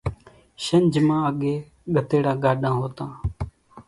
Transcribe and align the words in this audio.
شنجھ 0.63 0.97
مان 1.07 1.21
اڳيَ 1.29 1.53
ڳڌيڙا 1.93 2.33
ڳاڏان 2.43 2.73
هوتان۔ 2.79 3.11